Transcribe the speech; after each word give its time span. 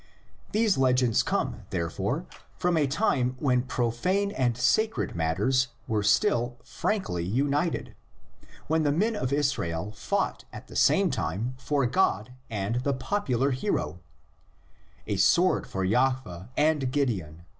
These 0.51 0.79
legends 0.79 1.21
come, 1.21 1.61
therefore, 1.69 2.25
from 2.57 2.75
a 2.75 2.87
time 2.87 3.35
when 3.37 3.61
profane 3.61 4.31
and 4.31 4.57
sacred 4.57 5.15
matters 5.15 5.67
were 5.87 6.01
still 6.01 6.57
frankly 6.63 7.23
united, 7.23 7.93
when 8.65 8.81
the 8.81 8.91
men 8.91 9.15
of 9.15 9.31
Israel 9.31 9.91
fought 9.91 10.43
at 10.51 10.65
the 10.65 10.75
same 10.75 11.11
time 11.11 11.53
for 11.59 11.85
God 11.85 12.33
and 12.49 12.77
the 12.81 12.93
popular 12.95 13.51
hero 13.51 13.99
("a 15.05 15.17
sword 15.17 15.67
for 15.67 15.85
Jahveh 15.85 16.49
and 16.57 16.91
Gideon!" 16.91 17.43